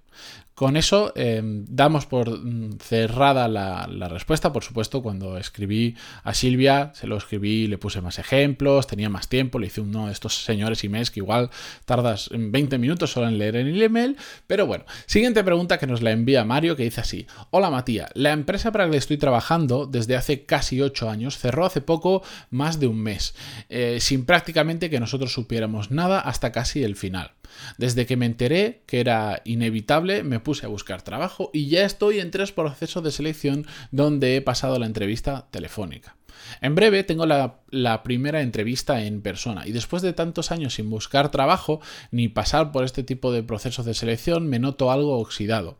Con 0.55 0.77
eso 0.77 1.11
em, 1.17 1.65
damos 1.67 2.05
por 2.05 2.29
mm, 2.29 2.77
cerrada 2.79 3.49
la, 3.49 4.07
respuesta. 4.07 4.53
Por 4.53 4.63
supuesto, 4.63 5.03
cuando 5.03 5.37
escribí 5.37 5.97
a 6.23 6.33
Silvia, 6.33 6.93
se 6.95 7.07
lo 7.07 7.17
escribí, 7.17 7.67
le 7.67 7.77
puse 7.77 7.99
más 7.99 8.19
ejemplos, 8.19 8.87
tenía 8.87 9.09
más 9.09 9.27
tiempo, 9.27 9.59
le 9.59 9.67
hice 9.67 9.81
uno 9.81 10.05
de 10.05 10.13
estos 10.13 10.45
señores 10.45 10.81
emails 10.85 11.11
que 11.11 11.19
igual 11.19 11.49
tardas 11.83 12.29
20 12.31 12.77
minutos 12.77 13.11
solo 13.11 13.27
en 13.27 13.37
leer 13.37 13.57
en 13.57 13.67
el 13.67 13.81
email. 13.81 14.15
Pero 14.47 14.65
bueno, 14.65 14.85
siguiente 15.07 15.43
pregunta 15.43 15.77
que 15.77 15.87
nos 15.87 16.01
la 16.01 16.11
envía 16.11 16.45
Mario 16.45 16.77
que 16.77 16.83
dice 16.83 17.01
así: 17.01 17.27
Hola 17.51 17.69
Matías, 17.69 18.09
la 18.13 18.31
empresa 18.31 18.71
para 18.71 18.85
la 18.85 18.91
que 18.91 18.97
estoy 18.97 19.17
trabajando 19.17 19.87
desde 19.87 20.15
hace 20.15 20.45
casi 20.45 20.79
8 20.79 21.09
años 21.09 21.37
cerró 21.37 21.65
hace 21.65 21.81
poco 21.81 22.23
más 22.49 22.79
de 22.79 22.87
un 22.87 23.01
mes, 23.03 23.35
eh, 23.67 23.97
sin 23.99 24.25
prácticamente 24.25 24.89
que 24.89 25.01
nosotros 25.01 25.33
supiéramos 25.33 25.91
nada 25.91 26.21
hasta 26.21 26.53
casi 26.53 26.81
el 26.81 26.95
final. 26.95 27.34
Desde 27.77 28.05
que 28.05 28.17
me 28.17 28.25
enteré 28.25 28.81
que 28.85 28.99
era 28.99 29.41
inevitable, 29.45 30.23
me 30.23 30.39
puse 30.39 30.65
a 30.65 30.69
buscar 30.69 31.01
trabajo 31.01 31.49
y 31.53 31.67
ya 31.67 31.85
estoy 31.85 32.19
en 32.19 32.31
tres 32.31 32.51
procesos 32.51 33.03
de 33.03 33.11
selección 33.11 33.65
donde 33.91 34.35
he 34.35 34.41
pasado 34.41 34.79
la 34.79 34.85
entrevista 34.85 35.47
telefónica. 35.51 36.15
En 36.61 36.75
breve 36.75 37.03
tengo 37.03 37.25
la, 37.25 38.03
primera 38.03 38.41
entrevista 38.41 39.03
en 39.03 39.21
persona 39.21 39.67
y 39.67 39.71
después 39.71 40.01
de 40.01 40.13
tantos 40.13 40.51
años 40.51 40.75
sin 40.75 40.89
buscar 40.89 41.31
trabajo 41.31 41.81
ni 42.11 42.27
pasar 42.27 42.71
por 42.71 42.83
este 42.83 43.03
tipo 43.03 43.31
de 43.31 43.43
procesos 43.43 43.85
de 43.85 43.93
selección 43.93 44.47
me 44.47 44.59
noto 44.59 44.91
algo 44.91 45.17
oxidado. 45.19 45.77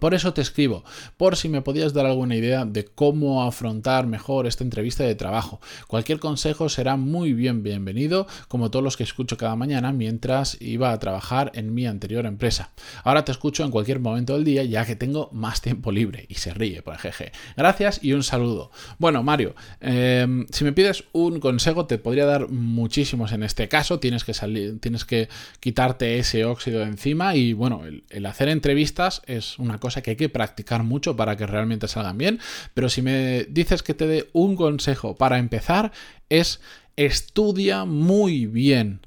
Por 0.00 0.14
eso 0.14 0.32
te 0.32 0.40
escribo, 0.40 0.82
por 1.18 1.36
si 1.36 1.50
me 1.50 1.60
podías 1.60 1.92
dar 1.92 2.06
alguna 2.06 2.34
idea 2.34 2.64
de 2.64 2.86
cómo 2.86 3.42
afrontar 3.42 4.06
mejor 4.06 4.46
esta 4.46 4.64
entrevista 4.64 5.04
de 5.04 5.14
trabajo. 5.14 5.60
Cualquier 5.88 6.18
consejo 6.18 6.70
será 6.70 6.96
muy 6.96 7.34
bien 7.34 7.62
bienvenido, 7.62 8.26
como 8.48 8.70
todos 8.70 8.82
los 8.82 8.96
que 8.96 9.02
escucho 9.02 9.36
cada 9.36 9.56
mañana 9.56 9.92
mientras 9.92 10.56
iba 10.62 10.92
a 10.92 10.98
trabajar 10.98 11.52
en 11.54 11.74
mi 11.74 11.86
anterior 11.86 12.24
empresa. 12.24 12.70
Ahora 13.04 13.26
te 13.26 13.32
escucho 13.32 13.62
en 13.62 13.70
cualquier 13.70 14.00
momento 14.00 14.32
del 14.32 14.44
día 14.44 14.64
ya 14.64 14.86
que 14.86 14.96
tengo 14.96 15.28
más 15.32 15.60
tiempo 15.60 15.92
libre 15.92 16.24
y 16.30 16.36
se 16.36 16.54
ríe 16.54 16.80
por 16.80 16.96
jeje. 16.96 17.32
Gracias 17.54 18.00
y 18.02 18.14
un 18.14 18.22
saludo. 18.22 18.70
Bueno, 18.98 19.22
Mario, 19.22 19.54
em, 19.80 20.46
si 20.50 20.64
me 20.64 20.72
pides 20.72 21.04
un 21.12 21.40
consejo 21.40 21.84
te 21.84 21.98
podría 21.98 22.24
dar 22.24 22.48
muchísimos 22.48 23.32
en 23.32 23.42
este 23.42 23.68
caso. 23.68 24.00
Tienes 24.00 24.24
que 24.24 24.32
salir, 24.32 24.80
tienes 24.80 25.04
que 25.04 25.28
quitarte 25.60 26.18
ese 26.18 26.46
óxido 26.46 26.80
de 26.80 26.86
encima 26.86 27.36
y 27.36 27.52
bueno, 27.52 27.82
el 27.84 28.26
hacer 28.26 28.48
entrevistas 28.48 29.20
es 29.26 29.58
una 29.58 29.78
cosa 29.78 29.89
cosa 29.90 30.02
que 30.02 30.10
hay 30.10 30.16
que 30.16 30.28
practicar 30.28 30.84
mucho 30.84 31.16
para 31.16 31.36
que 31.36 31.46
realmente 31.46 31.88
salgan 31.88 32.16
bien, 32.16 32.38
pero 32.74 32.88
si 32.88 33.02
me 33.02 33.44
dices 33.44 33.82
que 33.82 33.94
te 33.94 34.06
dé 34.06 34.30
un 34.32 34.56
consejo 34.56 35.16
para 35.16 35.38
empezar 35.38 35.92
es 36.28 36.60
estudia 36.96 37.84
muy 37.84 38.46
bien 38.46 39.00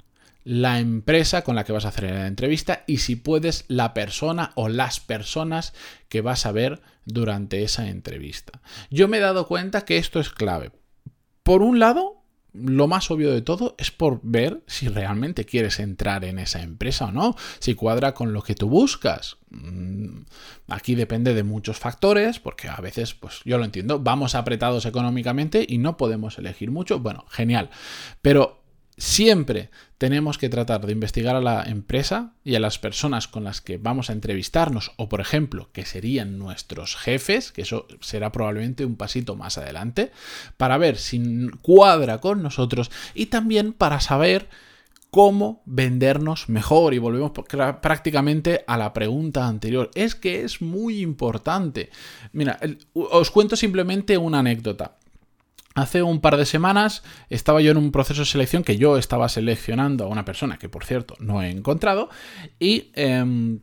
la 0.44 0.78
empresa 0.78 1.42
con 1.42 1.56
la 1.56 1.64
que 1.64 1.72
vas 1.72 1.86
a 1.86 1.88
hacer 1.88 2.10
la 2.10 2.26
entrevista 2.26 2.84
y 2.86 2.98
si 2.98 3.16
puedes 3.16 3.64
la 3.68 3.94
persona 3.94 4.52
o 4.56 4.68
las 4.68 5.00
personas 5.00 5.72
que 6.08 6.20
vas 6.20 6.44
a 6.44 6.52
ver 6.52 6.82
durante 7.06 7.62
esa 7.62 7.88
entrevista. 7.88 8.60
Yo 8.90 9.08
me 9.08 9.16
he 9.16 9.20
dado 9.20 9.46
cuenta 9.46 9.86
que 9.86 9.96
esto 9.96 10.20
es 10.20 10.28
clave. 10.28 10.70
Por 11.42 11.62
un 11.62 11.78
lado, 11.78 12.24
lo 12.52 12.86
más 12.86 13.10
obvio 13.10 13.32
de 13.32 13.42
todo 13.42 13.74
es 13.78 13.90
por 13.90 14.20
ver 14.22 14.62
si 14.66 14.88
realmente 14.88 15.44
quieres 15.44 15.80
entrar 15.80 16.24
en 16.24 16.38
esa 16.38 16.62
empresa 16.62 17.06
o 17.06 17.12
no, 17.12 17.36
si 17.58 17.74
cuadra 17.74 18.14
con 18.14 18.32
lo 18.32 18.42
que 18.42 18.54
tú 18.54 18.68
buscas. 18.68 19.38
Mm, 19.54 20.24
aquí 20.68 20.94
depende 20.94 21.34
de 21.34 21.42
muchos 21.42 21.78
factores, 21.78 22.40
porque 22.40 22.68
a 22.68 22.76
veces, 22.76 23.14
pues 23.14 23.40
yo 23.44 23.58
lo 23.58 23.64
entiendo, 23.64 24.00
vamos 24.00 24.34
apretados 24.34 24.86
económicamente 24.86 25.64
y 25.68 25.78
no 25.78 25.96
podemos 25.96 26.38
elegir 26.38 26.70
mucho. 26.70 26.98
Bueno, 26.98 27.24
genial. 27.28 27.70
Pero 28.22 28.64
Siempre 28.96 29.70
tenemos 29.98 30.38
que 30.38 30.48
tratar 30.48 30.86
de 30.86 30.92
investigar 30.92 31.34
a 31.34 31.40
la 31.40 31.64
empresa 31.64 32.34
y 32.44 32.54
a 32.54 32.60
las 32.60 32.78
personas 32.78 33.26
con 33.26 33.42
las 33.42 33.60
que 33.60 33.76
vamos 33.76 34.08
a 34.08 34.12
entrevistarnos, 34.12 34.92
o 34.96 35.08
por 35.08 35.20
ejemplo, 35.20 35.68
que 35.72 35.84
serían 35.84 36.38
nuestros 36.38 36.94
jefes, 36.94 37.50
que 37.50 37.62
eso 37.62 37.88
será 38.00 38.30
probablemente 38.30 38.84
un 38.84 38.94
pasito 38.94 39.34
más 39.34 39.58
adelante, 39.58 40.12
para 40.56 40.78
ver 40.78 40.96
si 40.96 41.20
cuadra 41.60 42.18
con 42.20 42.40
nosotros 42.40 42.92
y 43.14 43.26
también 43.26 43.72
para 43.72 44.00
saber 44.00 44.48
cómo 45.14 45.62
vendernos 45.64 46.48
mejor. 46.48 46.92
Y 46.92 46.98
volvemos 46.98 47.30
prácticamente 47.80 48.64
a 48.66 48.76
la 48.76 48.92
pregunta 48.92 49.46
anterior. 49.46 49.88
Es 49.94 50.16
que 50.16 50.42
es 50.42 50.60
muy 50.60 51.02
importante. 51.02 51.90
Mira, 52.32 52.58
os 52.94 53.30
cuento 53.30 53.54
simplemente 53.54 54.18
una 54.18 54.40
anécdota. 54.40 54.96
Hace 55.76 56.02
un 56.02 56.20
par 56.20 56.36
de 56.36 56.44
semanas 56.46 57.04
estaba 57.30 57.60
yo 57.60 57.70
en 57.70 57.76
un 57.76 57.92
proceso 57.92 58.22
de 58.22 58.26
selección 58.26 58.64
que 58.64 58.76
yo 58.76 58.98
estaba 58.98 59.28
seleccionando 59.28 60.02
a 60.02 60.08
una 60.08 60.24
persona 60.24 60.58
que 60.58 60.68
por 60.68 60.84
cierto 60.84 61.14
no 61.20 61.42
he 61.42 61.50
encontrado 61.50 62.08
y 62.58 62.90
em, 62.94 63.60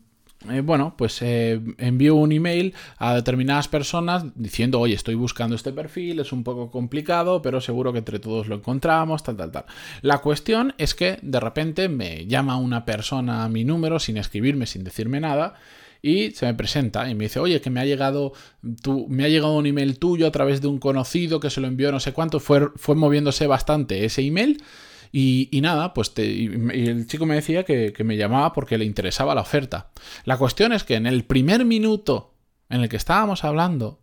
eh, 0.49 0.61
bueno, 0.61 0.95
pues 0.97 1.21
eh, 1.21 1.61
envío 1.77 2.15
un 2.15 2.31
email 2.31 2.73
a 2.97 3.13
determinadas 3.13 3.67
personas 3.67 4.25
diciendo, 4.35 4.79
oye, 4.79 4.95
estoy 4.95 5.13
buscando 5.13 5.55
este 5.55 5.71
perfil, 5.71 6.19
es 6.19 6.31
un 6.31 6.43
poco 6.43 6.71
complicado, 6.71 7.41
pero 7.41 7.61
seguro 7.61 7.93
que 7.93 7.99
entre 7.99 8.19
todos 8.19 8.47
lo 8.47 8.55
encontramos, 8.55 9.21
tal, 9.21 9.37
tal, 9.37 9.51
tal. 9.51 9.65
La 10.01 10.17
cuestión 10.19 10.73
es 10.79 10.95
que 10.95 11.19
de 11.21 11.39
repente 11.39 11.89
me 11.89 12.25
llama 12.25 12.57
una 12.57 12.85
persona 12.85 13.43
a 13.43 13.49
mi 13.49 13.63
número 13.63 13.99
sin 13.99 14.17
escribirme, 14.17 14.65
sin 14.65 14.83
decirme 14.83 15.19
nada, 15.19 15.53
y 16.01 16.31
se 16.31 16.47
me 16.47 16.55
presenta 16.55 17.07
y 17.07 17.13
me 17.13 17.25
dice, 17.25 17.39
oye, 17.39 17.61
que 17.61 17.69
me 17.69 17.79
ha 17.79 17.85
llegado, 17.85 18.33
tu, 18.81 19.07
me 19.07 19.25
ha 19.25 19.29
llegado 19.29 19.55
un 19.55 19.67
email 19.67 19.99
tuyo 19.99 20.25
a 20.25 20.31
través 20.31 20.59
de 20.59 20.67
un 20.67 20.79
conocido 20.79 21.39
que 21.39 21.51
se 21.51 21.61
lo 21.61 21.67
envió 21.67 21.91
no 21.91 21.99
sé 21.99 22.13
cuánto, 22.13 22.39
fue, 22.39 22.69
fue 22.75 22.95
moviéndose 22.95 23.45
bastante 23.45 24.05
ese 24.05 24.23
email. 24.23 24.63
Y, 25.11 25.59
nada, 25.61 25.93
pues 25.93 26.13
y 26.17 26.45
el 26.87 27.05
chico 27.07 27.25
me 27.25 27.35
decía 27.35 27.63
que, 27.63 27.91
que 27.91 28.03
me 28.03 28.15
llamaba 28.15 28.53
porque 28.53 28.77
le 28.77 28.85
interesaba 28.85 29.35
la 29.35 29.41
oferta. 29.41 29.91
La 30.23 30.37
cuestión 30.37 30.71
es 30.71 30.83
que 30.83 30.95
en 30.95 31.05
el 31.05 31.25
primer 31.25 31.65
minuto 31.65 32.33
en 32.69 32.81
el 32.81 32.89
que 32.89 32.97
estábamos 32.97 33.43
hablando, 33.43 33.99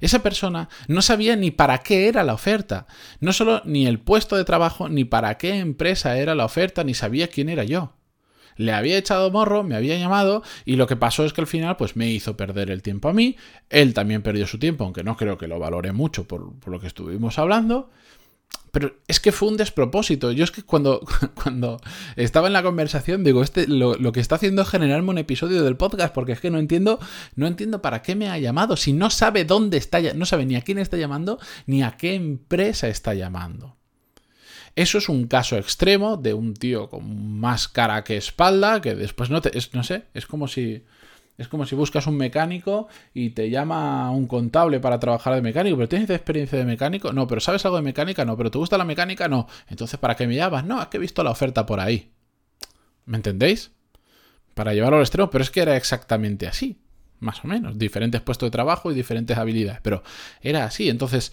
esa 0.00 0.22
persona 0.22 0.68
no 0.86 1.02
sabía 1.02 1.34
ni 1.34 1.50
para 1.50 1.78
qué 1.78 2.08
era 2.08 2.22
la 2.22 2.34
oferta, 2.34 2.86
no 3.18 3.32
solo 3.32 3.62
ni 3.64 3.86
el 3.86 3.98
puesto 3.98 4.36
de 4.36 4.44
trabajo, 4.44 4.88
ni 4.88 5.04
para 5.04 5.36
qué 5.36 5.58
empresa 5.58 6.16
era 6.16 6.34
la 6.34 6.44
oferta, 6.44 6.84
ni 6.84 6.94
sabía 6.94 7.28
quién 7.28 7.48
era 7.48 7.64
yo 7.64 7.94
le 8.60 8.72
había 8.72 8.98
echado 8.98 9.30
morro, 9.30 9.62
me 9.62 9.74
había 9.74 9.98
llamado 9.98 10.42
y 10.66 10.76
lo 10.76 10.86
que 10.86 10.94
pasó 10.94 11.24
es 11.24 11.32
que 11.32 11.40
al 11.40 11.46
final 11.46 11.76
pues 11.78 11.96
me 11.96 12.10
hizo 12.10 12.36
perder 12.36 12.70
el 12.70 12.82
tiempo 12.82 13.08
a 13.08 13.14
mí, 13.14 13.36
él 13.70 13.94
también 13.94 14.20
perdió 14.20 14.46
su 14.46 14.58
tiempo, 14.58 14.84
aunque 14.84 15.02
no 15.02 15.16
creo 15.16 15.38
que 15.38 15.48
lo 15.48 15.58
valore 15.58 15.92
mucho 15.92 16.28
por, 16.28 16.52
lo 16.66 16.80
que 16.80 16.86
estuvimos 16.86 17.38
hablando. 17.38 17.90
Pero 18.70 18.96
es 19.08 19.20
que 19.20 19.32
fue 19.32 19.48
un 19.48 19.56
despropósito. 19.56 20.32
Yo 20.32 20.44
es 20.44 20.50
que 20.50 20.62
cuando, 20.62 21.00
cuando 21.42 21.80
estaba 22.16 22.46
en 22.46 22.52
la 22.52 22.62
conversación, 22.62 23.24
digo, 23.24 23.42
este 23.42 23.66
lo, 23.66 23.94
lo, 23.94 24.12
que 24.12 24.20
está 24.20 24.36
haciendo 24.36 24.62
es 24.62 24.68
generarme 24.68 25.10
un 25.10 25.18
episodio 25.18 25.64
del 25.64 25.76
podcast, 25.76 26.14
porque 26.14 26.32
es 26.32 26.40
que 26.40 26.50
no 26.50 26.58
entiendo, 26.58 27.00
no 27.34 27.46
entiendo 27.46 27.82
para 27.82 28.02
qué 28.02 28.14
me 28.14 28.28
ha 28.28 28.38
llamado. 28.38 28.76
Si 28.76 28.92
no 28.92 29.10
sabe 29.10 29.44
dónde 29.44 29.78
está, 29.78 30.00
no 30.14 30.26
sabe 30.26 30.46
ni 30.46 30.56
a 30.56 30.62
quién 30.62 30.78
está 30.78 30.96
llamando, 30.96 31.38
ni 31.66 31.82
a 31.82 31.96
qué 31.96 32.14
empresa 32.14 32.88
está 32.88 33.14
llamando. 33.14 33.76
Eso 34.76 34.98
es 34.98 35.08
un 35.08 35.26
caso 35.26 35.56
extremo 35.56 36.16
de 36.16 36.32
un 36.32 36.54
tío 36.54 36.88
con 36.88 37.38
más 37.38 37.68
cara 37.68 38.04
que 38.04 38.16
espalda, 38.16 38.80
que 38.80 38.94
después 38.94 39.30
no 39.30 39.40
te. 39.40 39.50
no 39.72 39.82
sé, 39.82 40.04
es 40.14 40.26
como 40.26 40.48
si. 40.48 40.84
Es 41.40 41.48
como 41.48 41.64
si 41.64 41.74
buscas 41.74 42.06
un 42.06 42.18
mecánico 42.18 42.88
y 43.14 43.30
te 43.30 43.48
llama 43.48 44.10
un 44.10 44.26
contable 44.26 44.78
para 44.78 45.00
trabajar 45.00 45.34
de 45.34 45.40
mecánico, 45.40 45.74
pero 45.78 45.88
¿tienes 45.88 46.10
experiencia 46.10 46.58
de 46.58 46.66
mecánico? 46.66 47.14
No, 47.14 47.26
pero 47.26 47.40
¿sabes 47.40 47.64
algo 47.64 47.78
de 47.78 47.82
mecánica? 47.82 48.26
No, 48.26 48.36
pero 48.36 48.50
¿te 48.50 48.58
gusta 48.58 48.76
la 48.76 48.84
mecánica? 48.84 49.26
No. 49.26 49.48
Entonces, 49.68 49.98
¿para 49.98 50.16
qué 50.16 50.26
me 50.26 50.34
llamas? 50.34 50.66
No, 50.66 50.82
es 50.82 50.88
que 50.88 50.98
he 50.98 51.00
visto 51.00 51.22
la 51.24 51.30
oferta 51.30 51.64
por 51.64 51.80
ahí. 51.80 52.12
¿Me 53.06 53.16
entendéis? 53.16 53.72
Para 54.52 54.74
llevarlo 54.74 54.98
al 54.98 55.02
extremo, 55.02 55.30
pero 55.30 55.42
es 55.42 55.50
que 55.50 55.62
era 55.62 55.76
exactamente 55.76 56.46
así 56.46 56.78
más 57.20 57.44
o 57.44 57.48
menos, 57.48 57.78
diferentes 57.78 58.20
puestos 58.22 58.46
de 58.46 58.50
trabajo 58.50 58.90
y 58.90 58.94
diferentes 58.94 59.36
habilidades, 59.36 59.80
pero 59.82 60.02
era 60.40 60.64
así. 60.64 60.88
Entonces, 60.88 61.32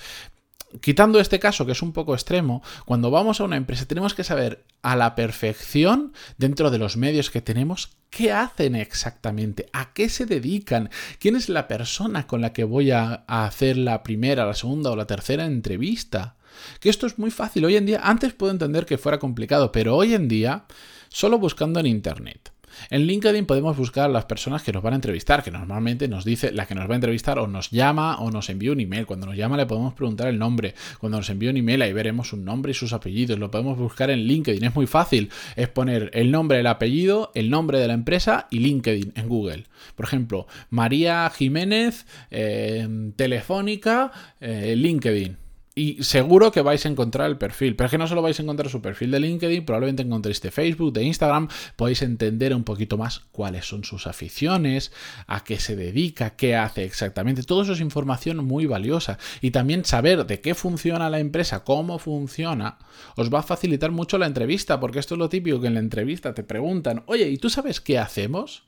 quitando 0.81 1.19
este 1.19 1.39
caso 1.39 1.65
que 1.65 1.71
es 1.71 1.81
un 1.81 1.93
poco 1.93 2.13
extremo, 2.13 2.61
cuando 2.85 3.11
vamos 3.11 3.39
a 3.39 3.43
una 3.43 3.57
empresa 3.57 3.85
tenemos 3.85 4.13
que 4.13 4.23
saber 4.23 4.65
a 4.81 4.95
la 4.95 5.15
perfección, 5.15 6.13
dentro 6.37 6.71
de 6.71 6.77
los 6.77 6.97
medios 6.97 7.29
que 7.29 7.41
tenemos, 7.41 7.97
qué 8.09 8.31
hacen 8.31 8.75
exactamente, 8.75 9.69
a 9.73 9.93
qué 9.93 10.09
se 10.09 10.25
dedican, 10.25 10.89
quién 11.19 11.35
es 11.35 11.49
la 11.49 11.67
persona 11.67 12.27
con 12.27 12.41
la 12.41 12.53
que 12.53 12.63
voy 12.63 12.91
a, 12.91 13.25
hacer 13.27 13.77
la 13.77 14.03
primera, 14.03 14.45
la 14.45 14.53
segunda 14.53 14.91
o 14.91 14.95
la 14.95 15.07
tercera 15.07 15.45
entrevista. 15.45 16.35
Que 16.79 16.89
esto 16.89 17.05
es 17.05 17.19
muy 17.19 17.29
fácil. 17.29 17.65
Hoy 17.65 17.75
en 17.75 17.85
día, 17.85 18.01
antes 18.03 18.33
puedo 18.33 18.51
entender 18.51 18.87
que 18.87 18.97
fuera 18.97 19.19
complicado, 19.19 19.71
pero 19.71 19.95
hoy 19.95 20.15
en 20.15 20.27
día, 20.27 20.65
solo 21.09 21.37
buscando 21.37 21.79
en 21.79 21.85
Internet 21.85 22.51
en 22.89 23.05
LinkedIn 23.05 23.45
podemos 23.45 23.77
buscar 23.77 24.09
las 24.09 24.25
personas 24.25 24.63
que 24.63 24.71
nos 24.71 24.83
van 24.83 24.93
a 24.93 24.95
entrevistar, 24.97 25.43
que 25.43 25.51
normalmente 25.51 26.07
nos 26.07 26.25
dice 26.25 26.51
la 26.51 26.65
que 26.65 26.75
nos 26.75 26.89
va 26.89 26.93
a 26.93 26.95
entrevistar 26.95 27.39
o 27.39 27.47
nos 27.47 27.71
llama 27.71 28.17
o 28.19 28.31
nos 28.31 28.49
envía 28.49 28.71
un 28.71 28.79
email. 28.79 29.05
Cuando 29.05 29.25
nos 29.25 29.35
llama 29.35 29.57
le 29.57 29.65
podemos 29.65 29.93
preguntar 29.93 30.27
el 30.27 30.39
nombre. 30.39 30.73
Cuando 30.99 31.17
nos 31.17 31.29
envía 31.29 31.49
un 31.49 31.57
email 31.57 31.81
ahí 31.81 31.93
veremos 31.93 32.29
su 32.29 32.37
nombre 32.37 32.71
y 32.71 32.75
sus 32.75 32.93
apellidos. 32.93 33.39
Lo 33.39 33.51
podemos 33.51 33.77
buscar 33.77 34.09
en 34.09 34.19
LinkedIn. 34.19 34.63
Es 34.63 34.75
muy 34.75 34.87
fácil. 34.87 35.29
Es 35.55 35.69
poner 35.69 36.09
el 36.13 36.31
nombre, 36.31 36.59
el 36.59 36.67
apellido, 36.67 37.31
el 37.35 37.49
nombre 37.49 37.79
de 37.79 37.87
la 37.87 37.93
empresa 37.93 38.47
y 38.49 38.59
LinkedIn 38.59 39.13
en 39.15 39.27
Google. 39.27 39.63
Por 39.95 40.05
ejemplo, 40.05 40.47
María 40.69 41.29
Jiménez, 41.29 42.05
eh, 42.31 42.87
Telefónica, 43.15 44.11
eh, 44.39 44.75
LinkedIn 44.75 45.46
y 45.77 46.03
seguro 46.03 46.51
que 46.51 46.63
vais 46.63 46.83
a 46.87 46.89
encontrar 46.89 47.29
el 47.29 47.37
perfil. 47.37 47.75
Pero 47.75 47.85
es 47.85 47.91
que 47.91 47.99
no 47.99 48.07
solo 48.07 48.23
vais 48.23 48.39
a 48.39 48.41
encontrar 48.41 48.67
su 48.67 48.81
perfil 48.81 49.11
de 49.11 49.19
LinkedIn, 49.19 49.63
probablemente 49.63 50.01
encontréis 50.01 50.41
de 50.41 50.49
Facebook, 50.49 50.91
de 50.91 51.03
Instagram, 51.03 51.49
podéis 51.75 52.01
entender 52.01 52.55
un 52.55 52.63
poquito 52.63 52.97
más 52.97 53.19
cuáles 53.31 53.67
son 53.67 53.83
sus 53.83 54.07
aficiones, 54.07 54.91
a 55.27 55.43
qué 55.43 55.59
se 55.59 55.75
dedica, 55.75 56.31
qué 56.31 56.55
hace 56.55 56.83
exactamente. 56.83 57.43
Todo 57.43 57.61
eso 57.61 57.73
es 57.73 57.79
información 57.79 58.43
muy 58.43 58.65
valiosa. 58.65 59.19
Y 59.39 59.51
también 59.51 59.85
saber 59.85 60.25
de 60.25 60.41
qué 60.41 60.55
funciona 60.55 61.11
la 61.11 61.19
empresa, 61.19 61.63
cómo 61.63 61.99
funciona, 61.99 62.79
os 63.15 63.31
va 63.31 63.41
a 63.41 63.43
facilitar 63.43 63.91
mucho 63.91 64.17
la 64.17 64.25
entrevista, 64.25 64.79
porque 64.79 64.97
esto 64.97 65.13
es 65.13 65.19
lo 65.19 65.29
típico 65.29 65.61
que 65.61 65.67
en 65.67 65.75
la 65.75 65.79
entrevista 65.79 66.33
te 66.33 66.41
preguntan, 66.41 67.03
oye, 67.05 67.29
¿y 67.29 67.37
tú 67.37 67.51
sabes 67.51 67.81
qué 67.81 67.99
hacemos? 67.99 68.63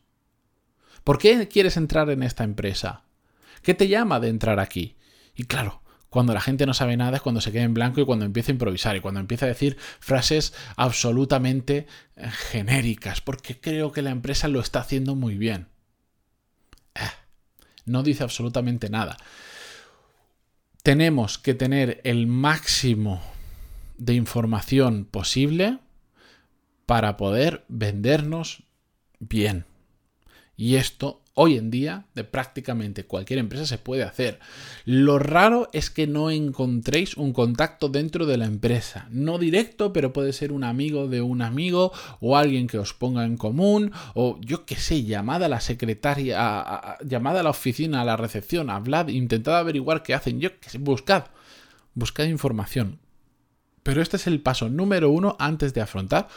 ¿Por 1.04 1.18
qué 1.18 1.48
quieres 1.48 1.76
entrar 1.76 2.08
en 2.12 2.22
esta 2.22 2.44
empresa? 2.44 3.02
¿Qué 3.64 3.74
te 3.74 3.88
llama 3.88 4.20
de 4.20 4.30
entrar 4.30 4.60
aquí? 4.60 4.96
Y 5.36 5.46
claro, 5.46 5.82
cuando 6.10 6.34
la 6.34 6.42
gente 6.42 6.66
no 6.66 6.74
sabe 6.74 6.98
nada 6.98 7.18
es 7.18 7.22
cuando 7.22 7.42
se 7.42 7.52
queda 7.52 7.64
en 7.64 7.74
blanco 7.74 8.02
y 8.02 8.06
cuando 8.06 8.26
empieza 8.26 8.52
a 8.52 8.54
improvisar 8.54 8.96
y 8.96 9.02
cuando 9.02 9.20
empieza 9.20 9.46
a 9.46 9.50
decir 9.50 9.78
frases 10.00 10.54
absolutamente 10.76 11.88
eh, 12.16 12.30
genéricas, 12.30 13.22
porque 13.22 13.60
creo 13.60 13.92
que 13.92 14.02
la 14.02 14.10
empresa 14.10 14.48
lo 14.48 14.60
está 14.60 14.80
haciendo 14.80 15.16
muy 15.16 15.38
bien. 15.38 15.68
Eh, 16.96 17.02
no 17.86 18.04
dice 18.04 18.24
absolutamente 18.24 18.90
nada. 18.90 19.18
Tenemos 20.82 21.38
que 21.38 21.54
tener 21.54 22.02
el 22.04 22.26
máximo 22.26 23.22
de 23.98 24.14
información 24.14 25.06
posible 25.06 25.78
para 26.86 27.18
poder 27.18 27.66
vendernos 27.68 28.64
bien. 29.20 29.66
Y 30.56 30.76
esto 30.76 31.22
hoy 31.42 31.56
en 31.56 31.72
día 31.72 32.06
de 32.16 32.26
prácticamente 32.26 33.06
cualquier 33.06 33.40
empresa 33.40 33.66
se 33.66 33.78
puede 33.78 34.04
hacer. 34.04 34.42
Lo 34.84 35.20
raro 35.20 35.70
es 35.72 35.90
que 35.90 36.06
no 36.06 36.32
encontréis 36.32 37.16
un 37.16 37.32
contacto 37.32 37.88
dentro 37.88 38.26
de 38.26 38.36
la 38.36 38.44
empresa. 38.44 39.08
No 39.10 39.38
directo, 39.38 39.94
pero 39.94 40.12
puede 40.12 40.34
ser 40.34 40.52
un 40.52 40.66
amigo 40.66 41.08
de 41.08 41.22
un 41.22 41.42
amigo 41.42 41.94
o 42.20 42.36
alguien 42.36 42.68
que 42.68 42.78
os 42.78 42.94
ponga 42.94 43.24
en 43.24 43.38
común 43.38 43.94
o 44.16 44.38
yo 44.42 44.66
qué 44.66 44.76
sé, 44.76 45.04
llamada 45.04 45.46
a 45.46 45.50
la 45.50 45.62
secretaria, 45.62 46.98
llamada 47.06 47.40
a 47.40 47.44
la 47.44 47.52
oficina, 47.52 48.02
a 48.02 48.06
la 48.06 48.18
recepción, 48.18 48.70
hablad, 48.70 49.08
intentad 49.08 49.58
averiguar 49.58 50.04
qué 50.04 50.14
hacen. 50.14 50.42
Yo 50.42 50.60
qué 50.60 50.70
sé, 50.70 50.78
buscad. 50.78 51.28
Buscad 51.94 52.26
información. 52.26 53.00
Pero 53.84 54.02
este 54.02 54.18
es 54.18 54.28
el 54.28 54.42
paso 54.42 54.68
número 54.68 55.10
uno 55.10 55.38
antes 55.40 55.74
de 55.74 55.80
afrontar 55.80 56.28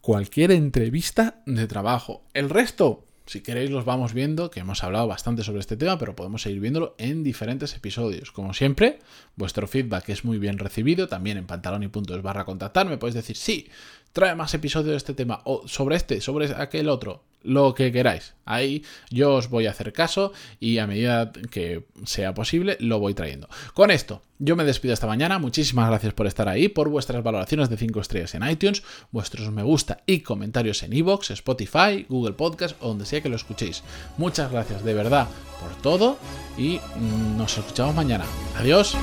cualquier 0.00 0.50
entrevista 0.50 1.42
de 1.44 1.66
trabajo. 1.66 2.24
El 2.32 2.48
resto 2.48 3.05
Si 3.26 3.40
queréis 3.40 3.70
los 3.70 3.84
vamos 3.84 4.14
viendo, 4.14 4.50
que 4.52 4.60
hemos 4.60 4.84
hablado 4.84 5.08
bastante 5.08 5.42
sobre 5.42 5.58
este 5.58 5.76
tema, 5.76 5.98
pero 5.98 6.14
podemos 6.14 6.42
seguir 6.42 6.60
viéndolo 6.60 6.94
en 6.98 7.24
diferentes 7.24 7.74
episodios. 7.74 8.30
Como 8.30 8.54
siempre, 8.54 9.00
vuestro 9.34 9.66
feedback 9.66 10.08
es 10.10 10.24
muy 10.24 10.38
bien 10.38 10.58
recibido, 10.58 11.08
también 11.08 11.36
en 11.36 11.46
pantaloni.es 11.46 12.22
barra 12.22 12.44
contactar, 12.44 12.86
me 12.86 12.98
podéis 12.98 13.16
decir, 13.16 13.36
sí, 13.36 13.68
trae 14.12 14.34
más 14.34 14.54
episodios 14.54 14.90
de 14.90 14.96
este 14.96 15.14
tema, 15.14 15.40
o 15.44 15.66
sobre 15.66 15.96
este, 15.96 16.20
sobre 16.20 16.54
aquel 16.54 16.88
otro, 16.88 17.22
lo 17.46 17.74
que 17.74 17.92
queráis. 17.92 18.34
Ahí 18.44 18.84
yo 19.10 19.34
os 19.34 19.48
voy 19.48 19.66
a 19.66 19.70
hacer 19.70 19.92
caso 19.92 20.32
y 20.60 20.78
a 20.78 20.86
medida 20.86 21.32
que 21.50 21.84
sea 22.04 22.34
posible 22.34 22.76
lo 22.80 22.98
voy 22.98 23.14
trayendo. 23.14 23.48
Con 23.72 23.90
esto, 23.90 24.22
yo 24.38 24.56
me 24.56 24.64
despido 24.64 24.94
esta 24.94 25.06
mañana. 25.06 25.38
Muchísimas 25.38 25.88
gracias 25.88 26.12
por 26.12 26.26
estar 26.26 26.48
ahí, 26.48 26.68
por 26.68 26.88
vuestras 26.88 27.22
valoraciones 27.22 27.70
de 27.70 27.76
5 27.76 28.00
estrellas 28.00 28.34
en 28.34 28.48
iTunes, 28.48 28.82
vuestros 29.10 29.50
me 29.50 29.62
gusta 29.62 30.02
y 30.06 30.20
comentarios 30.20 30.82
en 30.82 30.92
iVoox, 30.92 31.30
Spotify, 31.30 32.04
Google 32.08 32.34
Podcast 32.34 32.76
o 32.82 32.88
donde 32.88 33.06
sea 33.06 33.20
que 33.20 33.28
lo 33.28 33.36
escuchéis. 33.36 33.82
Muchas 34.18 34.50
gracias 34.50 34.84
de 34.84 34.94
verdad 34.94 35.28
por 35.60 35.74
todo 35.82 36.18
y 36.58 36.78
mm, 36.78 37.38
nos 37.38 37.56
escuchamos 37.56 37.94
mañana. 37.94 38.24
Adiós. 38.56 38.96